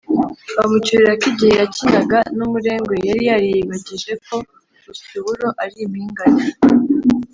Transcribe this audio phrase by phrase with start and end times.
[0.57, 4.35] bamucyurira ko igihe yakinaga n’umurengwe yari yariyibagije ko
[4.85, 6.43] gusya uburo ari impingane.